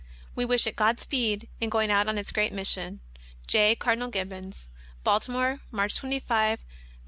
We 0.35 0.45
wish 0.45 0.65
it 0.65 0.75
God 0.75 0.99
speed 0.99 1.47
in 1.59 1.69
going 1.69 1.91
out 1.91 2.07
on 2.07 2.17
its 2.17 2.31
great 2.31 2.51
mission. 2.51 3.01
J. 3.45 3.75
CARD. 3.75 3.99
GIBBON?' 4.11 4.51
Baltimore, 5.03 5.59
March 5.69 5.95
25, 5.95 6.17
1906. 6.23 6.63
CONTENTS. 6.63 6.65